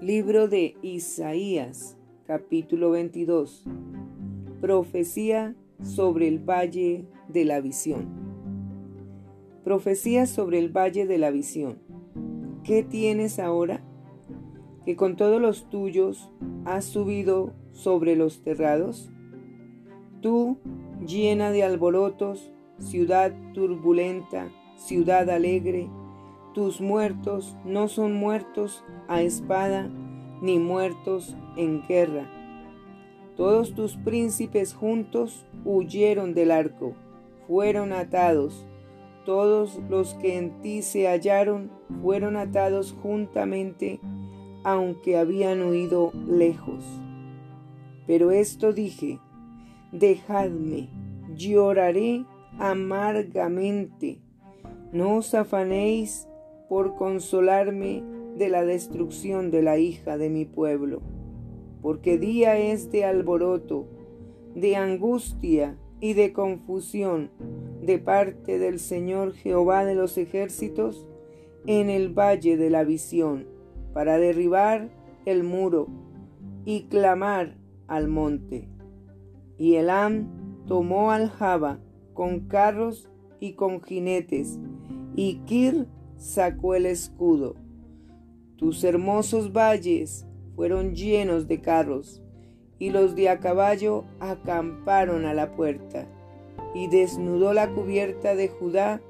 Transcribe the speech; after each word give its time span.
Libro 0.00 0.48
de 0.48 0.78
Isaías, 0.80 1.98
capítulo 2.26 2.90
22. 2.90 3.66
Profecía 4.62 5.54
sobre 5.82 6.26
el 6.26 6.38
Valle 6.38 7.04
de 7.28 7.44
la 7.44 7.60
Visión. 7.60 8.08
Profecía 9.62 10.24
sobre 10.24 10.58
el 10.58 10.74
Valle 10.74 11.06
de 11.06 11.18
la 11.18 11.30
Visión. 11.30 11.80
¿Qué 12.64 12.82
tienes 12.82 13.38
ahora? 13.38 13.84
Que 14.86 14.96
con 14.96 15.16
todos 15.16 15.38
los 15.38 15.68
tuyos 15.68 16.32
has 16.64 16.86
subido 16.86 17.52
sobre 17.72 18.16
los 18.16 18.42
terrados. 18.42 19.12
Tú, 20.22 20.56
llena 21.06 21.50
de 21.50 21.62
alborotos, 21.62 22.50
ciudad 22.78 23.34
turbulenta, 23.52 24.50
ciudad 24.76 25.28
alegre, 25.28 25.90
tus 26.54 26.80
muertos 26.80 27.56
no 27.64 27.88
son 27.88 28.14
muertos 28.14 28.84
a 29.08 29.22
espada, 29.22 29.88
ni 30.42 30.58
muertos 30.58 31.36
en 31.56 31.82
guerra. 31.86 32.28
Todos 33.36 33.74
tus 33.74 33.96
príncipes 33.96 34.74
juntos 34.74 35.46
huyeron 35.64 36.34
del 36.34 36.50
arco, 36.50 36.94
fueron 37.46 37.92
atados. 37.92 38.66
Todos 39.24 39.80
los 39.88 40.14
que 40.14 40.38
en 40.38 40.60
ti 40.60 40.82
se 40.82 41.06
hallaron 41.06 41.70
fueron 42.02 42.36
atados 42.36 42.96
juntamente, 43.02 44.00
aunque 44.64 45.16
habían 45.18 45.62
huido 45.62 46.12
lejos. 46.26 46.84
Pero 48.06 48.30
esto 48.30 48.72
dije, 48.72 49.20
dejadme, 49.92 50.88
lloraré 51.36 52.24
amargamente. 52.58 54.20
No 54.92 55.16
os 55.16 55.34
afanéis 55.34 56.29
por 56.70 56.94
consolarme 56.94 58.04
de 58.36 58.48
la 58.48 58.64
destrucción 58.64 59.50
de 59.50 59.60
la 59.60 59.78
hija 59.78 60.16
de 60.16 60.30
mi 60.30 60.44
pueblo, 60.44 61.02
porque 61.82 62.16
día 62.16 62.56
es 62.58 62.92
de 62.92 63.04
alboroto, 63.04 63.88
de 64.54 64.76
angustia 64.76 65.76
y 65.98 66.12
de 66.12 66.32
confusión 66.32 67.32
de 67.82 67.98
parte 67.98 68.60
del 68.60 68.78
Señor 68.78 69.32
Jehová 69.32 69.84
de 69.84 69.96
los 69.96 70.16
ejércitos 70.16 71.08
en 71.66 71.90
el 71.90 72.16
valle 72.16 72.56
de 72.56 72.70
la 72.70 72.84
visión, 72.84 73.48
para 73.92 74.18
derribar 74.18 74.90
el 75.26 75.42
muro 75.42 75.88
y 76.64 76.84
clamar 76.84 77.56
al 77.88 78.06
monte. 78.06 78.68
Y 79.58 79.74
Elam 79.74 80.28
tomó 80.68 81.10
al 81.10 81.30
Jaba 81.30 81.80
con 82.14 82.46
carros 82.46 83.10
y 83.40 83.54
con 83.54 83.82
jinetes, 83.82 84.60
y 85.16 85.40
Kir 85.46 85.88
sacó 86.20 86.74
el 86.74 86.86
escudo. 86.86 87.56
Tus 88.56 88.84
hermosos 88.84 89.52
valles 89.52 90.26
fueron 90.54 90.94
llenos 90.94 91.48
de 91.48 91.60
carros, 91.60 92.22
y 92.78 92.90
los 92.90 93.16
de 93.16 93.30
a 93.30 93.40
caballo 93.40 94.04
acamparon 94.20 95.24
a 95.24 95.34
la 95.34 95.52
puerta. 95.52 96.06
Y 96.74 96.86
desnudó 96.88 97.52
la 97.52 97.70
cubierta 97.72 98.34
de 98.34 98.48
Judá, 98.48 99.00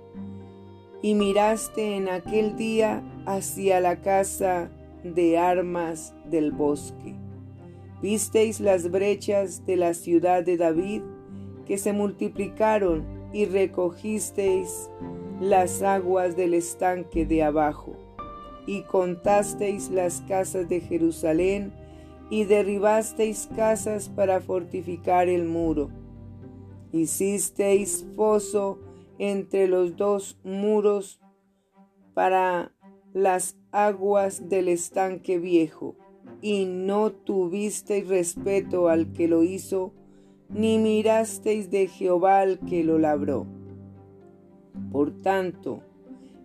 y 1.02 1.14
miraste 1.14 1.96
en 1.96 2.08
aquel 2.08 2.56
día 2.56 3.02
hacia 3.26 3.80
la 3.80 4.00
casa 4.00 4.70
de 5.02 5.36
armas 5.36 6.14
del 6.26 6.52
bosque. 6.52 7.16
Visteis 8.00 8.60
las 8.60 8.90
brechas 8.90 9.66
de 9.66 9.76
la 9.76 9.94
ciudad 9.94 10.44
de 10.44 10.56
David, 10.56 11.02
que 11.66 11.76
se 11.76 11.92
multiplicaron, 11.92 13.04
y 13.32 13.46
recogisteis 13.46 14.90
las 15.40 15.80
aguas 15.80 16.36
del 16.36 16.52
estanque 16.52 17.24
de 17.24 17.42
abajo, 17.42 17.96
y 18.66 18.82
contasteis 18.82 19.90
las 19.90 20.20
casas 20.28 20.68
de 20.68 20.80
Jerusalén, 20.80 21.72
y 22.28 22.44
derribasteis 22.44 23.48
casas 23.56 24.10
para 24.10 24.40
fortificar 24.40 25.28
el 25.28 25.46
muro. 25.46 25.90
Hicisteis 26.92 28.06
foso 28.14 28.78
entre 29.18 29.66
los 29.66 29.96
dos 29.96 30.38
muros 30.44 31.20
para 32.12 32.72
las 33.14 33.56
aguas 33.72 34.48
del 34.50 34.68
estanque 34.68 35.38
viejo, 35.38 35.96
y 36.42 36.66
no 36.66 37.12
tuvisteis 37.12 38.06
respeto 38.06 38.88
al 38.90 39.12
que 39.12 39.26
lo 39.26 39.42
hizo, 39.42 39.94
ni 40.50 40.78
mirasteis 40.78 41.70
de 41.70 41.88
Jehová 41.88 42.40
al 42.40 42.58
que 42.60 42.84
lo 42.84 42.98
labró. 42.98 43.46
Por 44.92 45.22
tanto, 45.22 45.82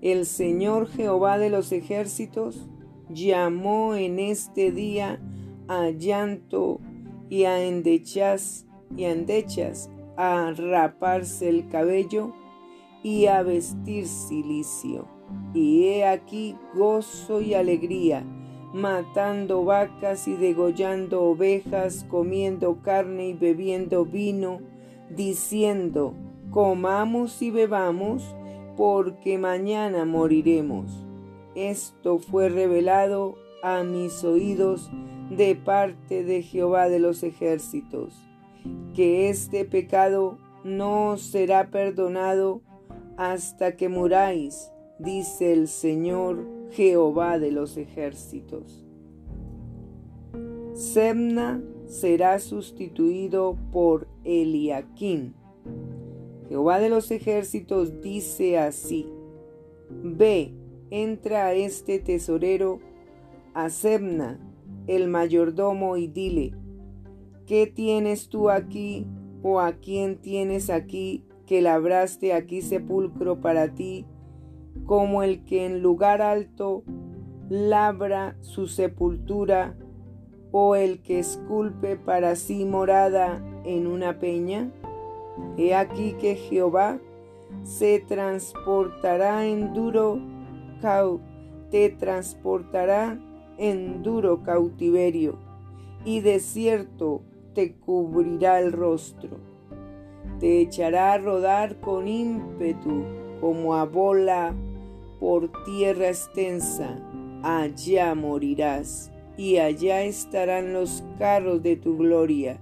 el 0.02 0.26
Señor 0.26 0.88
Jehová 0.88 1.38
de 1.38 1.50
los 1.50 1.72
ejércitos 1.72 2.70
llamó 3.10 3.96
en 3.96 4.20
este 4.20 4.72
día 4.72 5.20
a 5.68 5.90
llanto 5.90 6.80
y 7.30 7.46
a 7.46 7.64
endechas 7.64 8.66
y 8.96 9.06
a 9.06 9.12
endechas 9.12 9.90
a 10.18 10.54
raparse 10.56 11.50
el 11.50 11.68
cabello 11.68 12.34
y 13.04 13.28
a 13.28 13.44
vestir 13.44 14.08
silicio. 14.08 15.08
Y 15.54 15.88
he 15.88 16.06
aquí 16.06 16.56
gozo 16.76 17.42
y 17.42 17.54
alegría, 17.54 18.24
matando 18.74 19.64
vacas 19.64 20.28
y 20.28 20.36
degollando 20.36 21.24
ovejas, 21.24 22.06
comiendo 22.10 22.82
carne 22.82 23.30
y 23.30 23.34
bebiendo 23.34 24.06
vino, 24.06 24.60
diciendo, 25.10 26.14
comamos 26.56 27.42
y 27.42 27.52
bebamos, 27.52 28.34
porque 28.78 29.38
mañana 29.38 30.06
moriremos. 30.06 30.90
Esto 31.54 32.18
fue 32.18 32.48
revelado 32.48 33.36
a 33.62 33.84
mis 33.84 34.24
oídos 34.24 34.90
de 35.30 35.56
parte 35.56 36.24
de 36.24 36.44
Jehová 36.44 36.88
de 36.88 37.00
los 37.00 37.24
ejércitos, 37.24 38.26
que 38.94 39.28
este 39.28 39.66
pecado 39.66 40.38
no 40.64 41.18
será 41.18 41.72
perdonado 41.72 42.62
hasta 43.18 43.76
que 43.76 43.90
muráis, 43.90 44.72
dice 44.98 45.52
el 45.52 45.68
Señor 45.68 46.48
Jehová 46.72 47.38
de 47.38 47.52
los 47.52 47.76
ejércitos. 47.76 48.86
Semna 50.74 51.62
será 51.86 52.40
sustituido 52.40 53.58
por 53.74 54.08
Eliakim 54.24 55.34
Jehová 56.50 56.80
de 56.80 56.90
los 56.90 57.10
ejércitos 57.12 58.02
dice 58.02 58.58
así, 58.58 59.08
Ve, 59.90 60.54
entra 60.90 61.48
a 61.48 61.54
este 61.54 62.00
tesorero, 62.00 62.80
a 63.54 63.70
Sebna, 63.70 64.40
el 64.88 65.08
mayordomo, 65.08 65.98
y 65.98 66.08
dile, 66.08 66.54
¿qué 67.46 67.68
tienes 67.68 68.30
tú 68.30 68.50
aquí 68.50 69.08
o 69.42 69.60
a 69.60 69.74
quién 69.74 70.18
tienes 70.18 70.70
aquí 70.70 71.24
que 71.46 71.62
labraste 71.62 72.34
aquí 72.34 72.62
sepulcro 72.62 73.42
para 73.42 73.74
ti, 73.74 74.06
como 74.86 75.24
el 75.24 75.44
que 75.46 75.66
en 75.66 75.82
lugar 75.82 76.22
alto 76.22 76.84
labra 77.50 78.38
su 78.42 78.68
sepultura, 78.68 79.78
o 80.52 80.76
el 80.76 81.02
que 81.02 81.20
esculpe 81.20 81.98
para 81.98 82.36
sí 82.36 82.66
morada 82.66 83.44
en 83.66 83.88
una 83.88 84.20
peña? 84.20 84.72
He 85.58 85.74
aquí 85.74 86.14
que 86.14 86.36
Jehová 86.36 87.00
se 87.64 88.00
transportará 88.00 89.46
en 89.46 89.74
duro 89.74 90.20
te 91.72 91.90
transportará 91.90 93.20
en 93.58 94.04
duro 94.04 94.44
cautiverio 94.44 95.38
y 96.04 96.20
desierto 96.20 97.22
te 97.56 97.74
cubrirá 97.74 98.60
el 98.60 98.72
rostro. 98.72 99.38
Te 100.40 100.62
echará 100.62 101.14
a 101.14 101.18
rodar 101.18 101.80
con 101.80 102.08
ímpetu 102.08 103.04
como 103.42 103.74
a 103.74 103.86
bola 103.86 104.54
por 105.20 105.52
tierra 105.64 106.10
extensa. 106.10 107.00
Allá 107.42 108.14
morirás 108.14 109.12
y 109.38 109.58
allá 109.58 110.04
estarán 110.04 110.74
los 110.74 111.04
carros 111.18 111.64
de 111.64 111.78
tu 111.78 111.98
gloria 111.98 112.60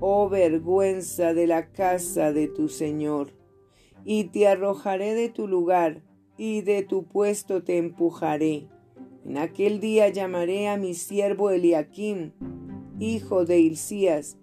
oh 0.00 0.28
vergüenza 0.28 1.34
de 1.34 1.46
la 1.46 1.70
casa 1.70 2.32
de 2.32 2.48
tu 2.48 2.68
Señor. 2.68 3.32
Y 4.04 4.24
te 4.24 4.46
arrojaré 4.48 5.14
de 5.14 5.28
tu 5.28 5.48
lugar, 5.48 6.02
y 6.36 6.62
de 6.62 6.82
tu 6.82 7.04
puesto 7.04 7.62
te 7.62 7.78
empujaré. 7.78 8.68
En 9.24 9.38
aquel 9.38 9.80
día 9.80 10.08
llamaré 10.08 10.68
a 10.68 10.76
mi 10.76 10.94
siervo 10.94 11.50
Eliakim, 11.50 12.32
hijo 12.98 13.44
de 13.44 13.60
Hilcías, 13.60 14.36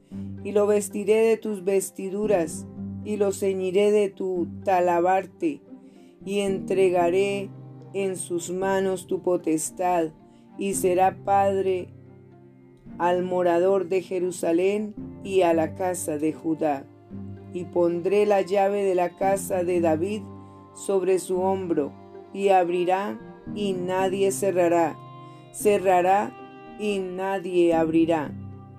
y 0.44 0.53
lo 0.53 0.65
vestiré 0.65 1.18
de 1.18 1.38
tus 1.38 1.63
vestiduras, 1.63 2.65
y 3.03 3.18
lo 3.18 3.31
ceñiré 3.31 3.92
de 3.92 4.09
tu 4.09 4.48
talabarte, 4.63 5.62
y 6.25 6.39
entregaré 6.39 7.50
en 7.94 8.15
sus 8.15 8.51
manos 8.51 9.06
tu 9.06 9.21
potestad, 9.21 10.12
y 10.57 10.74
será 10.74 11.24
padre 11.24 11.89
al 12.98 13.24
morador 13.24 13.88
de 13.88 14.01
Jerusalén 14.01 14.95
y 15.23 15.41
a 15.41 15.53
la 15.53 15.75
casa 15.75 16.18
de 16.18 16.33
Judá. 16.33 16.85
Y 17.53 17.65
pondré 17.65 18.25
la 18.25 18.41
llave 18.41 18.83
de 18.83 18.95
la 18.95 19.09
casa 19.09 19.63
de 19.63 19.81
David 19.81 20.21
sobre 20.73 21.19
su 21.19 21.41
hombro, 21.41 21.91
y 22.33 22.50
abrirá 22.50 23.19
y 23.56 23.73
nadie 23.73 24.31
cerrará, 24.31 24.95
cerrará 25.51 26.31
y 26.79 27.00
nadie 27.00 27.73
abrirá, 27.73 28.31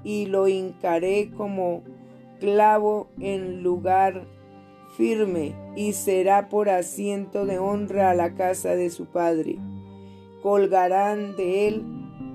y 0.02 0.26
lo 0.26 0.48
hincaré 0.48 1.30
como 1.36 1.82
clavo 2.40 3.08
en 3.20 3.62
lugar 3.62 4.26
firme, 4.96 5.54
y 5.76 5.92
será 5.92 6.48
por 6.48 6.68
asiento 6.68 7.46
de 7.46 7.58
honra 7.58 8.10
a 8.10 8.14
la 8.14 8.34
casa 8.34 8.74
de 8.74 8.90
su 8.90 9.06
padre. 9.06 9.58
Colgarán 10.42 11.36
de 11.36 11.68
él 11.68 11.84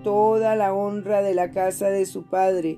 toda 0.04 0.56
la 0.56 0.74
honra 0.74 1.22
de 1.22 1.34
la 1.34 1.52
casa 1.52 1.90
de 1.90 2.06
su 2.06 2.24
padre, 2.24 2.78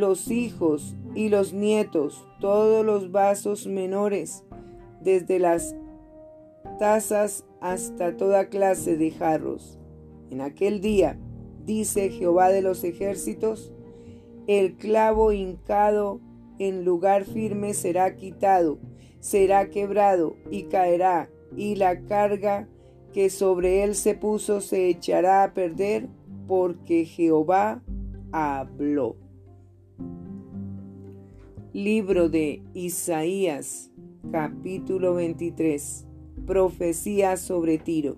los 0.00 0.30
hijos 0.30 0.94
y 1.14 1.30
los 1.30 1.52
nietos, 1.54 2.26
todos 2.40 2.84
los 2.84 3.12
vasos 3.12 3.66
menores, 3.66 4.44
desde 5.00 5.38
las 5.38 5.74
tazas 6.78 7.44
hasta 7.60 8.16
toda 8.16 8.48
clase 8.48 8.96
de 8.96 9.10
jarros. 9.10 9.78
En 10.30 10.42
aquel 10.42 10.80
día, 10.80 11.18
dice 11.64 12.10
Jehová 12.10 12.50
de 12.50 12.60
los 12.60 12.84
ejércitos, 12.84 13.72
el 14.46 14.76
clavo 14.76 15.32
hincado 15.32 16.20
en 16.58 16.84
lugar 16.84 17.24
firme 17.24 17.72
será 17.72 18.16
quitado, 18.16 18.78
será 19.20 19.70
quebrado 19.70 20.36
y 20.50 20.64
caerá, 20.64 21.30
y 21.56 21.76
la 21.76 22.02
carga 22.02 22.68
que 23.12 23.30
sobre 23.30 23.82
él 23.82 23.94
se 23.94 24.14
puso 24.14 24.60
se 24.60 24.88
echará 24.88 25.42
a 25.42 25.54
perder, 25.54 26.08
porque 26.46 27.06
Jehová 27.06 27.82
habló. 28.30 29.16
Libro 31.76 32.30
de 32.30 32.62
Isaías, 32.72 33.90
capítulo 34.32 35.12
23. 35.16 36.06
Profecía 36.46 37.36
sobre 37.36 37.76
Tiro. 37.76 38.16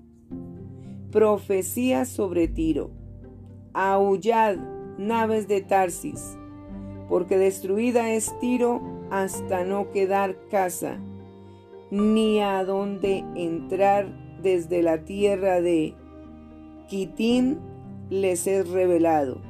Profecía 1.11 2.05
sobre 2.05 2.47
Tiro. 2.47 2.93
Aullad, 3.73 4.59
naves 4.97 5.49
de 5.49 5.61
Tarsis, 5.61 6.39
porque 7.09 7.37
destruida 7.37 8.13
es 8.13 8.33
Tiro 8.39 8.81
hasta 9.11 9.65
no 9.65 9.91
quedar 9.91 10.39
casa, 10.51 11.01
ni 11.91 12.39
a 12.39 12.63
dónde 12.63 13.25
entrar 13.35 14.07
desde 14.41 14.85
la 14.85 15.05
tierra 15.05 15.61
de 15.61 15.97
Quitín 16.87 17.59
les 18.09 18.47
es 18.47 18.71
revelado. 18.71 19.41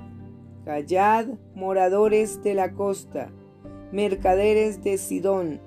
Callad, 0.64 1.26
moradores 1.54 2.42
de 2.42 2.54
la 2.54 2.72
costa, 2.72 3.30
mercaderes 3.92 4.82
de 4.82 4.98
Sidón, 4.98 5.60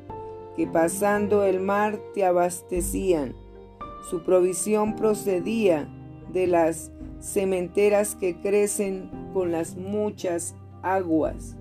que 0.56 0.68
pasando 0.68 1.44
el 1.44 1.60
mar 1.60 2.00
te 2.14 2.26
abastecían. 2.26 3.36
Su 4.10 4.24
provisión 4.24 4.96
procedía 4.96 5.88
de 6.32 6.48
las 6.48 6.92
cementeras 7.20 8.16
que 8.16 8.42
crecen 8.42 9.10
con 9.34 9.52
las 9.52 9.76
muchas 9.78 10.56
aguas 10.82 11.56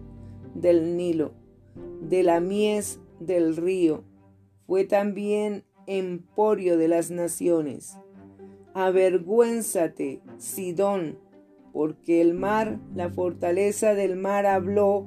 del 0.55 0.97
Nilo, 0.97 1.33
de 2.01 2.23
la 2.23 2.41
mies 2.41 3.01
del 3.21 3.57
río. 3.57 4.05
Fue 4.67 4.85
también 4.85 5.65
emporio 5.87 6.77
de 6.77 6.89
las 6.89 7.11
naciones. 7.11 7.99
Avergüénzate, 8.75 10.21
Sidón, 10.39 11.19
porque 11.73 12.21
el 12.21 12.35
mar, 12.35 12.79
la 12.95 13.11
fortaleza 13.11 13.95
del 13.95 14.17
mar 14.17 14.47
habló, 14.47 15.07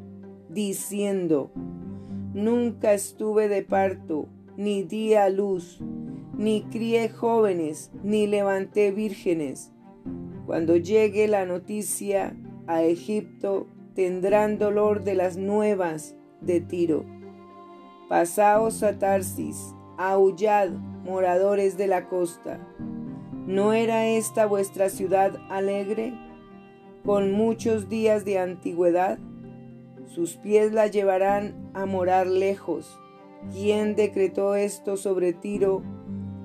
diciendo, 0.53 1.51
Nunca 2.33 2.93
estuve 2.93 3.47
de 3.47 3.61
parto, 3.61 4.27
ni 4.57 4.83
di 4.83 5.13
a 5.13 5.29
luz, 5.29 5.79
ni 6.35 6.63
crié 6.63 7.09
jóvenes, 7.09 7.91
ni 8.03 8.25
levanté 8.25 8.91
vírgenes. 8.91 9.71
Cuando 10.47 10.75
llegue 10.75 11.27
la 11.27 11.45
noticia 11.45 12.35
a 12.67 12.81
Egipto, 12.81 13.67
tendrán 13.93 14.57
dolor 14.57 15.03
de 15.03 15.13
las 15.13 15.37
nuevas 15.37 16.15
de 16.41 16.59
Tiro. 16.59 17.05
Pasaos 18.09 18.81
a 18.83 18.97
Tarsis, 18.97 19.75
aullad, 19.97 20.71
moradores 21.03 21.77
de 21.77 21.87
la 21.87 22.07
costa. 22.09 22.59
¿No 23.45 23.73
era 23.73 24.07
esta 24.07 24.45
vuestra 24.45 24.89
ciudad 24.89 25.37
alegre, 25.49 26.13
con 27.05 27.31
muchos 27.31 27.89
días 27.89 28.25
de 28.25 28.39
antigüedad? 28.39 29.19
Sus 30.13 30.35
pies 30.35 30.71
la 30.73 30.85
llevarán 30.85 31.71
a 31.73 31.87
morar 31.87 32.27
lejos. 32.27 32.99
¿Quién 33.51 33.95
decretó 33.95 34.53
esto 34.53 34.95
sobre 34.95 35.33
Tiro, 35.33 35.81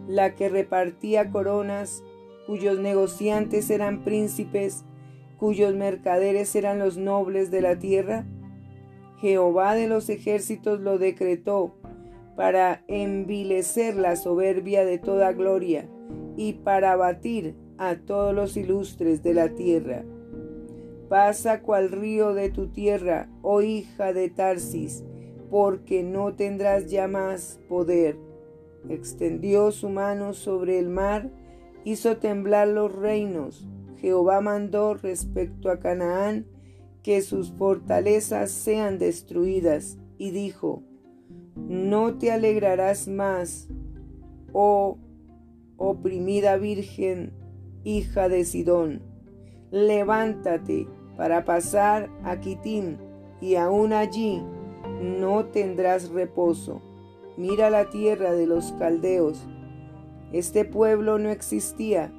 la 0.06 0.34
que 0.34 0.48
repartía 0.48 1.30
coronas, 1.30 2.02
cuyos 2.46 2.78
negociantes 2.78 3.68
eran 3.68 4.04
príncipes, 4.04 4.86
cuyos 5.36 5.74
mercaderes 5.74 6.56
eran 6.56 6.78
los 6.78 6.96
nobles 6.96 7.50
de 7.50 7.60
la 7.60 7.78
tierra? 7.78 8.24
Jehová 9.20 9.74
de 9.74 9.86
los 9.86 10.08
ejércitos 10.08 10.80
lo 10.80 10.96
decretó 10.96 11.74
para 12.36 12.84
envilecer 12.88 13.96
la 13.96 14.16
soberbia 14.16 14.86
de 14.86 14.96
toda 14.96 15.32
gloria 15.32 15.86
y 16.38 16.54
para 16.54 16.92
abatir 16.92 17.54
a 17.76 17.96
todos 17.96 18.34
los 18.34 18.56
ilustres 18.56 19.22
de 19.22 19.34
la 19.34 19.50
tierra. 19.50 20.06
Pasa 21.08 21.62
cual 21.62 21.90
río 21.90 22.34
de 22.34 22.50
tu 22.50 22.68
tierra, 22.68 23.30
oh 23.42 23.62
hija 23.62 24.12
de 24.12 24.28
Tarsis, 24.28 25.04
porque 25.50 26.02
no 26.02 26.34
tendrás 26.34 26.90
ya 26.90 27.08
más 27.08 27.60
poder. 27.68 28.18
Extendió 28.88 29.72
su 29.72 29.88
mano 29.88 30.34
sobre 30.34 30.78
el 30.78 30.88
mar, 30.88 31.30
hizo 31.84 32.18
temblar 32.18 32.68
los 32.68 32.94
reinos. 32.94 33.66
Jehová 33.96 34.40
mandó 34.40 34.94
respecto 34.94 35.70
a 35.70 35.80
Canaán 35.80 36.46
que 37.02 37.22
sus 37.22 37.52
fortalezas 37.52 38.50
sean 38.50 38.98
destruidas, 38.98 39.98
y 40.18 40.30
dijo, 40.30 40.82
No 41.56 42.18
te 42.18 42.32
alegrarás 42.32 43.08
más, 43.08 43.68
oh 44.52 44.98
oprimida 45.78 46.56
Virgen, 46.56 47.32
hija 47.84 48.28
de 48.28 48.44
Sidón. 48.44 49.02
Levántate 49.70 50.88
para 51.18 51.44
pasar 51.44 52.08
a 52.22 52.38
Quitín, 52.38 52.96
y 53.40 53.56
aún 53.56 53.92
allí 53.92 54.40
no 55.02 55.46
tendrás 55.46 56.10
reposo. 56.10 56.80
Mira 57.36 57.70
la 57.70 57.90
tierra 57.90 58.32
de 58.32 58.46
los 58.46 58.72
caldeos. 58.72 59.44
Este 60.32 60.64
pueblo 60.64 61.18
no 61.18 61.30
existía. 61.30 62.12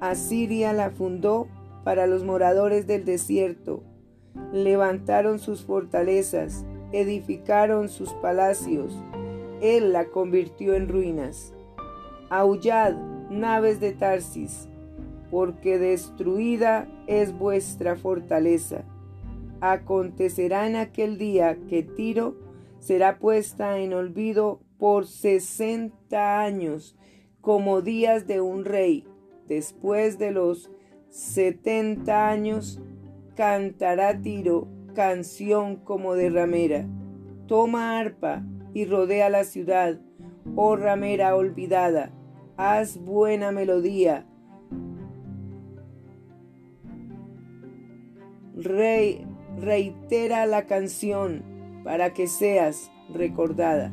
Asiria 0.00 0.72
la 0.72 0.90
fundó 0.90 1.46
para 1.84 2.06
los 2.06 2.24
moradores 2.24 2.86
del 2.86 3.04
desierto. 3.04 3.82
Levantaron 4.52 5.38
sus 5.38 5.64
fortalezas, 5.64 6.64
edificaron 6.92 7.90
sus 7.90 8.14
palacios. 8.14 8.96
Él 9.60 9.92
la 9.92 10.06
convirtió 10.06 10.74
en 10.74 10.88
ruinas. 10.88 11.52
Aullad, 12.30 12.94
naves 13.30 13.78
de 13.80 13.92
Tarsis, 13.92 14.68
porque 15.30 15.78
destruida 15.78 16.88
es 17.06 17.36
vuestra 17.36 17.96
fortaleza. 17.96 18.84
Acontecerá 19.60 20.66
en 20.66 20.76
aquel 20.76 21.18
día 21.18 21.58
que 21.68 21.82
Tiro 21.82 22.36
será 22.78 23.18
puesta 23.18 23.78
en 23.78 23.92
olvido 23.92 24.60
por 24.78 25.06
sesenta 25.06 26.40
años, 26.40 26.96
como 27.40 27.82
días 27.82 28.26
de 28.26 28.40
un 28.40 28.64
rey. 28.64 29.04
Después 29.48 30.18
de 30.18 30.30
los 30.30 30.70
setenta 31.08 32.28
años, 32.28 32.80
cantará 33.34 34.20
Tiro 34.20 34.68
canción 34.94 35.76
como 35.76 36.14
de 36.14 36.30
ramera. 36.30 36.86
Toma 37.46 37.98
arpa 37.98 38.44
y 38.74 38.84
rodea 38.84 39.30
la 39.30 39.44
ciudad, 39.44 40.00
oh 40.54 40.76
ramera 40.76 41.34
olvidada 41.34 42.12
haz 42.58 42.98
buena 42.98 43.52
melodía. 43.52 44.26
Reitera 48.58 50.46
la 50.46 50.66
canción 50.66 51.42
para 51.84 52.12
que 52.12 52.26
seas 52.26 52.90
recordada. 53.12 53.92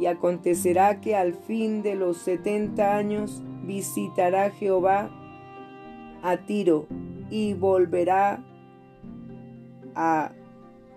Y 0.00 0.06
acontecerá 0.06 1.00
que 1.00 1.16
al 1.16 1.34
fin 1.34 1.82
de 1.82 1.94
los 1.94 2.18
setenta 2.18 2.96
años 2.96 3.42
visitará 3.64 4.50
Jehová 4.50 5.10
a 6.22 6.36
Tiro 6.46 6.86
y 7.30 7.54
volverá 7.54 8.44
a 9.94 10.32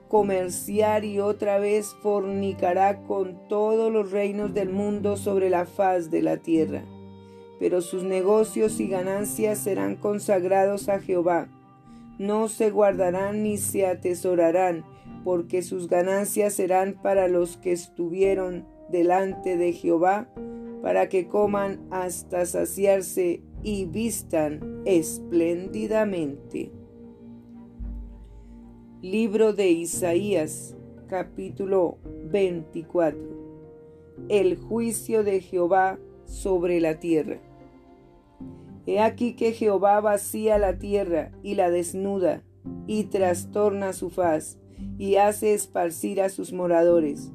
comerciar 0.08 1.06
y 1.06 1.20
otra 1.20 1.58
vez 1.58 1.96
fornicará 2.02 3.04
con 3.04 3.48
todos 3.48 3.92
los 3.92 4.12
reinos 4.12 4.54
del 4.54 4.70
mundo 4.70 5.18
sobre 5.18 5.50
la 5.50 5.66
faz 5.66 6.12
de 6.12 6.22
la 6.22 6.38
tierra. 6.38 6.84
Pero 7.60 7.82
sus 7.82 8.04
negocios 8.04 8.80
y 8.80 8.88
ganancias 8.88 9.60
serán 9.60 9.96
consagrados 9.96 10.90
a 10.90 11.00
Jehová. 11.00 11.48
No 12.22 12.50
se 12.50 12.70
guardarán 12.70 13.42
ni 13.42 13.58
se 13.58 13.88
atesorarán, 13.88 14.86
porque 15.24 15.64
sus 15.64 15.88
ganancias 15.88 16.54
serán 16.54 17.02
para 17.02 17.28
los 17.28 17.58
que 17.58 17.72
estuvieron 17.72 18.68
delante 18.92 19.58
de 19.58 19.74
Jehová, 19.74 20.30
para 20.84 21.10
que 21.10 21.28
coman 21.28 21.82
hasta 21.90 22.46
saciarse 22.46 23.42
y 23.64 23.86
vistan 23.86 24.84
espléndidamente. 24.86 26.72
Libro 29.02 29.54
de 29.54 29.72
Isaías, 29.72 30.78
capítulo 31.08 31.98
24. 32.26 33.20
El 34.30 34.58
juicio 34.58 35.24
de 35.24 35.42
Jehová 35.42 35.98
sobre 36.26 36.82
la 36.82 37.00
tierra. 37.00 37.40
He 38.92 39.00
aquí 39.00 39.36
que 39.38 39.54
Jehová 39.54 40.02
vacía 40.02 40.58
la 40.58 40.78
tierra 40.78 41.32
y 41.44 41.56
la 41.56 41.70
desnuda, 41.70 42.44
y 42.88 43.06
trastorna 43.06 43.94
su 43.94 44.10
faz, 44.10 44.60
y 44.98 45.16
hace 45.16 45.54
esparcir 45.54 46.22
a 46.22 46.28
sus 46.28 46.52
moradores. 46.52 47.32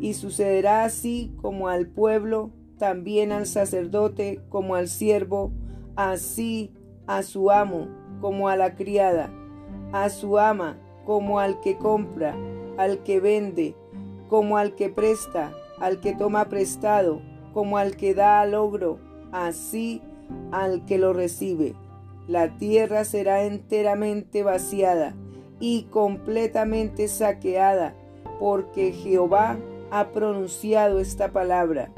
Y 0.00 0.14
sucederá 0.14 0.82
así 0.82 1.32
como 1.40 1.68
al 1.68 1.86
pueblo, 1.86 2.50
también 2.76 3.30
al 3.30 3.46
sacerdote, 3.46 4.40
como 4.48 4.74
al 4.74 4.88
siervo, 4.88 5.52
así 5.94 6.72
a 7.06 7.22
su 7.22 7.52
amo, 7.52 7.86
como 8.20 8.48
a 8.48 8.56
la 8.56 8.74
criada, 8.74 9.30
a 9.92 10.08
su 10.08 10.40
ama, 10.40 10.76
como 11.04 11.38
al 11.38 11.60
que 11.60 11.78
compra, 11.78 12.34
al 12.78 13.04
que 13.04 13.20
vende, 13.20 13.76
como 14.28 14.58
al 14.58 14.74
que 14.74 14.88
presta, 14.88 15.52
al 15.78 16.00
que 16.00 16.16
toma 16.16 16.48
prestado, 16.48 17.22
como 17.54 17.78
al 17.78 17.96
que 17.96 18.12
da 18.12 18.40
al 18.40 18.54
ogro, 18.54 18.98
así 19.30 20.02
al 20.52 20.84
que 20.84 20.98
lo 20.98 21.12
recibe. 21.12 21.74
La 22.28 22.56
tierra 22.56 23.04
será 23.04 23.44
enteramente 23.44 24.42
vaciada 24.42 25.14
y 25.60 25.84
completamente 25.84 27.08
saqueada, 27.08 27.94
porque 28.40 28.92
Jehová 28.92 29.58
ha 29.90 30.08
pronunciado 30.08 30.98
esta 30.98 31.32
palabra. 31.32 31.92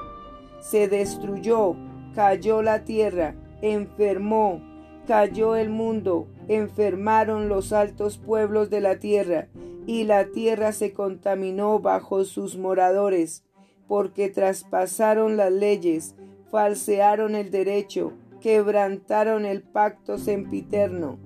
Se 0.61 0.89
destruyó, 0.89 1.77
cayó 2.15 2.63
la 2.63 2.85
tierra, 2.85 3.35
enfermó, 3.63 4.61
cayó 5.07 5.57
el 5.57 5.71
mundo, 5.71 6.27
enfermaron 6.49 7.49
los 7.49 7.73
altos 7.73 8.19
pueblos 8.19 8.71
de 8.71 8.81
la 8.81 8.99
tierra, 8.99 9.49
y 9.87 10.05
la 10.05 10.27
tierra 10.27 10.73
se 10.73 10.93
contaminó 10.93 11.79
bajo 11.79 12.25
sus 12.25 12.59
moradores, 12.59 13.45
porque 13.87 14.29
traspasaron 14.29 15.39
las 15.39 15.51
leyes, 15.51 16.15
falsearon 16.51 17.35
el 17.35 17.51
derecho, 17.51 18.13
quebrantaron 18.41 19.45
el 19.45 19.63
pacto 19.63 20.19
sempiterno. 20.19 21.19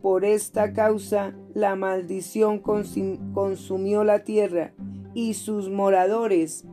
Por 0.00 0.24
esta 0.24 0.72
causa 0.72 1.34
la 1.54 1.76
maldición 1.76 2.58
consumió 2.58 4.04
la 4.04 4.24
tierra, 4.24 4.72
y 5.14 5.34
sus 5.34 5.70
moradores 5.70 6.64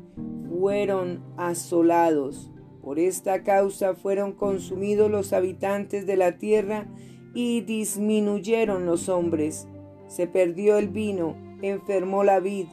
fueron 0.50 1.24
asolados. 1.38 2.52
Por 2.82 2.98
esta 2.98 3.44
causa 3.44 3.94
fueron 3.94 4.34
consumidos 4.34 5.12
los 5.12 5.34
habitantes 5.34 6.08
de 6.08 6.16
la 6.16 6.38
tierra 6.38 6.88
y 7.34 7.62
disminuyeron 7.62 8.86
los 8.86 9.10
hombres. 9.10 9.68
Se 10.08 10.26
perdió 10.26 10.78
el 10.78 10.90
vino, 10.90 11.36
enfermó 11.62 12.24
la 12.24 12.40
vid, 12.40 12.66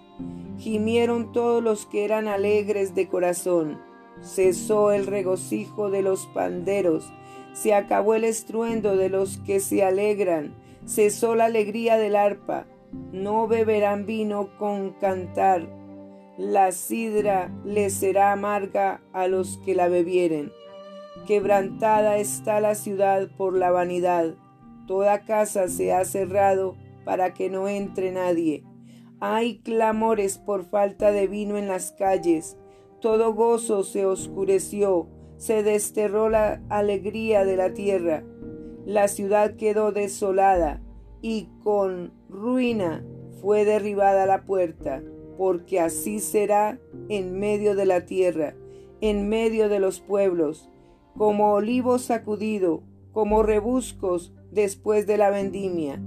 gimieron 0.56 1.33
todos 1.33 1.62
los 1.62 1.85
que 1.85 2.04
eran 2.04 2.28
alegres 2.28 2.95
de 2.95 3.09
corazón. 3.09 3.78
Cesó 4.23 4.93
el 4.93 5.07
regocijo 5.07 5.91
de 5.91 6.03
los 6.03 6.27
panderos, 6.29 7.13
se 7.53 7.75
acabó 7.75 8.15
el 8.15 8.25
estruendo 8.25 8.97
de 8.97 9.09
los 9.09 9.39
que 9.39 9.61
se 9.61 9.85
alegran, 9.85 10.55
cesó 10.87 11.35
la 11.35 11.47
alegría 11.47 11.97
del 11.97 12.17
arpa. 12.17 12.67
No 13.13 13.47
beberán 13.47 14.07
vino 14.07 14.57
con 14.59 14.93
cantar 14.93 15.67
la 16.37 16.71
sidra 16.71 17.51
le 17.65 17.89
será 17.89 18.33
amarga 18.33 19.01
a 19.15 19.27
los 19.27 19.57
que 19.65 19.75
la 19.75 19.89
bebieren. 19.89 20.53
Quebrantada 21.27 22.19
está 22.19 22.61
la 22.61 22.75
ciudad 22.75 23.31
por 23.39 23.57
la 23.57 23.71
vanidad, 23.71 24.35
toda 24.87 25.25
casa 25.25 25.69
se 25.69 25.95
ha 25.95 26.05
cerrado 26.05 26.77
para 27.07 27.33
que 27.33 27.49
no 27.49 27.69
entre 27.69 28.13
nadie. 28.13 28.65
Hay 29.19 29.61
clamores 29.61 30.37
por 30.37 30.67
falta 30.67 31.11
de 31.11 31.27
vino 31.27 31.57
en 31.57 31.69
las 31.69 31.93
calles, 31.93 32.59
todo 33.07 33.35
gozo 33.35 33.85
se 33.85 34.05
oscureció, 34.05 35.07
se 35.37 35.63
desterró 35.63 36.29
la 36.29 36.61
alegría 36.69 37.45
de 37.45 37.57
la 37.57 37.73
tierra. 37.73 38.25
La 38.85 39.07
ciudad 39.07 39.55
quedó 39.55 39.93
desolada 39.93 40.83
y 41.23 41.49
con 41.63 42.13
ruina 42.29 43.07
fue 43.41 43.65
derribada 43.65 44.27
la 44.27 44.43
puerta 44.43 45.05
porque 45.39 45.79
así 45.79 46.19
será 46.19 46.81
en 47.09 47.39
medio 47.39 47.77
de 47.77 47.87
la 47.87 48.07
tierra, 48.07 48.57
en 49.01 49.29
medio 49.29 49.69
de 49.69 49.79
los 49.79 50.01
pueblos, 50.01 50.69
como 51.17 51.53
olivo 51.53 52.01
sacudido, 52.01 52.83
como 53.13 53.45
rebuscos 53.45 54.33
después 54.51 55.07
de 55.07 55.17
la 55.17 55.31
vendimia. 55.31 56.03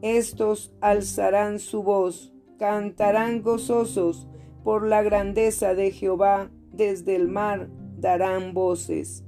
Estos 0.00 0.72
alzarán 0.80 1.58
su 1.58 1.82
voz, 1.82 2.32
cantarán 2.58 3.42
gozosos 3.42 4.26
por 4.64 4.86
la 4.86 5.02
grandeza 5.02 5.74
de 5.74 5.90
Jehová, 5.90 6.50
desde 6.72 7.16
el 7.16 7.28
mar 7.28 7.68
darán 7.98 8.54
voces. 8.54 9.24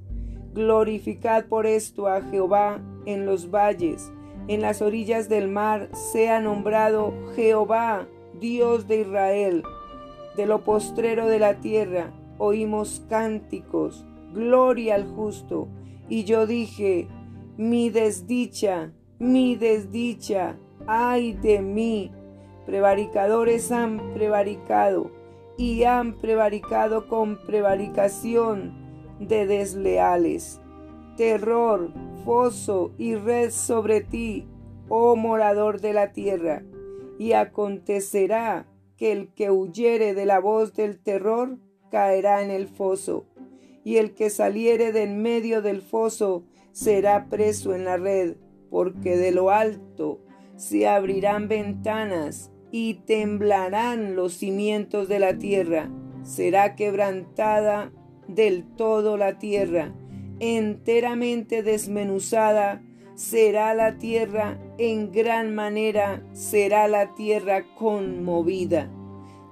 Glorificad 0.54 1.46
por 1.46 1.66
esto 1.66 2.08
a 2.08 2.22
Jehová 2.22 2.80
en 3.06 3.26
los 3.26 3.50
valles, 3.50 4.12
en 4.48 4.60
las 4.60 4.82
orillas 4.82 5.28
del 5.28 5.48
mar 5.48 5.88
sea 5.92 6.40
nombrado 6.40 7.14
Jehová 7.34 8.06
Dios 8.40 8.88
de 8.88 9.00
Israel. 9.00 9.62
De 10.36 10.46
lo 10.46 10.64
postrero 10.64 11.26
de 11.28 11.38
la 11.38 11.60
tierra 11.60 12.12
oímos 12.38 13.04
cánticos, 13.08 14.04
gloria 14.34 14.96
al 14.96 15.06
justo. 15.06 15.68
Y 16.08 16.24
yo 16.24 16.46
dije, 16.46 17.06
mi 17.56 17.90
desdicha, 17.90 18.92
mi 19.18 19.56
desdicha, 19.56 20.56
ay 20.86 21.34
de 21.34 21.62
mí. 21.62 22.10
Prevaricadores 22.66 23.70
han 23.70 24.12
prevaricado 24.14 25.10
y 25.56 25.84
han 25.84 26.14
prevaricado 26.14 27.08
con 27.08 27.38
prevaricación 27.46 28.72
de 29.20 29.46
desleales. 29.46 30.60
Terror, 31.16 31.92
foso 32.24 32.92
y 32.98 33.14
red 33.14 33.50
sobre 33.50 34.00
ti, 34.00 34.46
oh 34.88 35.16
morador 35.16 35.80
de 35.80 35.92
la 35.92 36.12
tierra 36.12 36.62
y 37.22 37.34
acontecerá 37.34 38.66
que 38.96 39.12
el 39.12 39.28
que 39.28 39.50
huyere 39.50 40.12
de 40.12 40.26
la 40.26 40.40
voz 40.40 40.74
del 40.74 40.98
terror 40.98 41.56
caerá 41.90 42.42
en 42.42 42.50
el 42.50 42.66
foso, 42.66 43.26
y 43.84 43.98
el 43.98 44.14
que 44.14 44.28
saliere 44.28 44.90
de 44.90 45.04
en 45.04 45.22
medio 45.22 45.62
del 45.62 45.82
foso 45.82 46.44
será 46.72 47.26
preso 47.28 47.76
en 47.76 47.84
la 47.84 47.96
red, 47.96 48.36
porque 48.70 49.16
de 49.16 49.30
lo 49.30 49.50
alto 49.50 50.20
se 50.56 50.88
abrirán 50.88 51.46
ventanas 51.46 52.50
y 52.72 52.94
temblarán 52.94 54.16
los 54.16 54.32
cimientos 54.32 55.06
de 55.06 55.20
la 55.20 55.38
tierra, 55.38 55.90
será 56.24 56.74
quebrantada 56.74 57.92
del 58.26 58.64
todo 58.64 59.16
la 59.16 59.38
tierra, 59.38 59.92
enteramente 60.40 61.62
desmenuzada 61.62 62.82
será 63.14 63.74
la 63.74 63.98
tierra 63.98 64.58
en 64.78 65.12
gran 65.12 65.54
manera, 65.54 66.22
será 66.32 66.88
la 66.88 67.14
tierra 67.14 67.64
conmovida. 67.76 68.90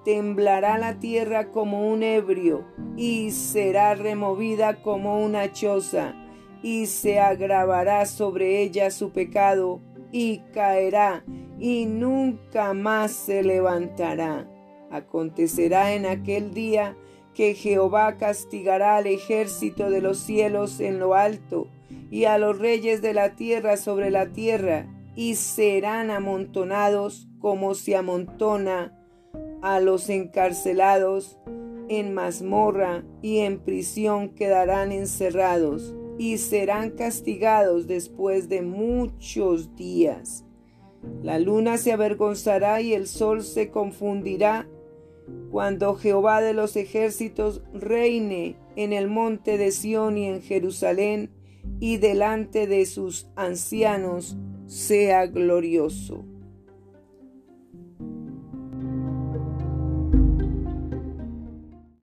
Temblará 0.05 0.79
la 0.79 0.99
tierra 0.99 1.50
como 1.50 1.93
un 1.93 2.03
ebrio 2.03 2.65
y 2.97 3.31
será 3.33 3.95
removida 3.95 4.83
como 4.83 5.23
una 5.23 5.53
choza 5.53 6.15
y 6.62 6.87
se 6.87 7.21
agravará 7.21 8.07
sobre 8.07 8.62
ella 8.62 8.91
su 8.91 9.11
pecado 9.11 9.81
y 10.12 10.38
caerá 10.52 11.25
y 11.59 11.87
nunca 11.87 12.73
más 12.75 13.12
se 13.12 13.43
levantará. 13.43 14.49
Acontecerá 14.90 15.95
en 15.95 16.07
aquel 16.07 16.52
día 16.52 16.97
que 17.35 17.55
Jehová 17.55 18.17
castigará 18.17 18.97
al 18.97 19.07
ejército 19.07 19.90
de 19.90 20.00
los 20.00 20.19
cielos 20.19 20.81
en 20.81 20.99
lo 20.99 21.14
alto 21.14 21.69
y 22.11 22.25
a 22.25 22.38
los 22.38 22.59
reyes 22.59 23.02
de 23.02 23.14
la 23.14 23.37
tierra 23.37 23.76
sobre 23.76 24.11
la 24.11 24.33
tierra, 24.33 24.87
y 25.14 25.35
serán 25.37 26.11
amontonados 26.11 27.29
como 27.38 27.75
se 27.75 27.97
amontona 27.97 28.97
a 29.62 29.81
los 29.81 30.09
encarcelados 30.09 31.38
en 31.88 32.14
mazmorra 32.14 33.05
y 33.21 33.38
en 33.38 33.59
prisión 33.59 34.31
quedarán 34.31 34.93
encerrados 34.93 35.95
y 36.21 36.37
serán 36.37 36.91
castigados 36.91 37.87
después 37.87 38.50
de 38.50 38.61
muchos 38.61 39.75
días. 39.75 40.45
La 41.23 41.39
luna 41.39 41.79
se 41.79 41.93
avergonzará 41.93 42.83
y 42.83 42.93
el 42.93 43.07
sol 43.07 43.43
se 43.43 43.71
confundirá 43.71 44.69
cuando 45.50 45.95
Jehová 45.95 46.43
de 46.43 46.53
los 46.53 46.77
ejércitos 46.77 47.62
reine 47.73 48.59
en 48.77 48.93
el 48.93 49.09
monte 49.09 49.57
de 49.57 49.71
Sión 49.71 50.19
y 50.19 50.27
en 50.27 50.43
Jerusalén 50.43 51.31
y 51.81 51.97
delante 51.97 52.67
de 52.67 52.85
sus 52.85 53.27
ancianos 53.35 54.37
sea 54.67 55.27
glorioso. 55.27 56.27